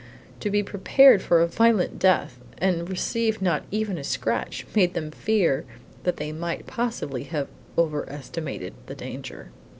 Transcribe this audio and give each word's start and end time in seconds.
To 0.39 0.49
be 0.49 0.63
prepared 0.63 1.21
for 1.21 1.41
a 1.41 1.47
violent 1.47 1.99
death 1.99 2.39
and 2.57 2.89
receive 2.89 3.39
not 3.39 3.65
even 3.69 3.99
a 3.99 4.03
scratch 4.03 4.65
made 4.75 4.95
them 4.95 5.11
fear 5.11 5.63
that 6.05 6.17
they 6.17 6.31
might 6.31 6.65
possibly 6.65 7.25
have 7.25 7.47
overestimated 7.77 8.73
the 8.87 8.95
danger. 8.95 9.49